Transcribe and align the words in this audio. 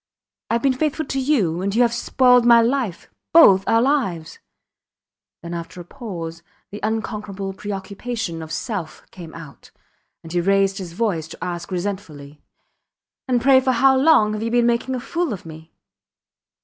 Ive 0.49 0.63
been 0.63 0.73
faithful 0.73 1.05
to 1.05 1.19
you 1.19 1.61
and 1.61 1.75
you 1.75 1.83
have 1.83 1.93
spoiled 1.93 2.43
my 2.43 2.59
life 2.59 3.07
both 3.33 3.63
our 3.67 3.83
lives... 3.83 4.39
Then 5.43 5.53
after 5.53 5.79
a 5.79 5.85
pause 5.85 6.41
the 6.71 6.79
unconquerable 6.81 7.53
preoccupation 7.53 8.41
of 8.41 8.51
self 8.51 9.05
came 9.11 9.35
out, 9.35 9.69
and 10.23 10.31
he 10.31 10.41
raised 10.41 10.79
his 10.79 10.93
voice 10.93 11.27
to 11.27 11.43
ask 11.43 11.69
resentfully, 11.69 12.41
And, 13.27 13.39
pray, 13.43 13.59
for 13.59 13.73
how 13.73 13.95
long 13.95 14.33
have 14.33 14.41
you 14.41 14.49
been 14.49 14.65
making 14.65 14.95
a 14.95 14.99
fool 14.99 15.33
of 15.33 15.45
me? 15.45 15.71